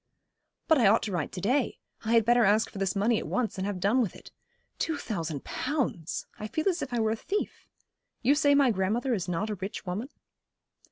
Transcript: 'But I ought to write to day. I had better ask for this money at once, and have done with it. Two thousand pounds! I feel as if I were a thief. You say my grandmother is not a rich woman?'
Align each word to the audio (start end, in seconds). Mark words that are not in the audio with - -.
'But 0.67 0.79
I 0.79 0.87
ought 0.87 1.03
to 1.03 1.11
write 1.11 1.31
to 1.33 1.41
day. 1.41 1.77
I 2.05 2.13
had 2.13 2.25
better 2.25 2.43
ask 2.43 2.71
for 2.71 2.79
this 2.79 2.95
money 2.95 3.19
at 3.19 3.27
once, 3.27 3.59
and 3.59 3.67
have 3.67 3.79
done 3.79 4.01
with 4.01 4.15
it. 4.15 4.31
Two 4.79 4.97
thousand 4.97 5.43
pounds! 5.43 6.25
I 6.39 6.47
feel 6.47 6.67
as 6.67 6.81
if 6.81 6.91
I 6.91 6.99
were 6.99 7.11
a 7.11 7.15
thief. 7.15 7.67
You 8.23 8.33
say 8.33 8.55
my 8.55 8.71
grandmother 8.71 9.13
is 9.13 9.27
not 9.29 9.51
a 9.51 9.55
rich 9.61 9.85
woman?' 9.85 10.09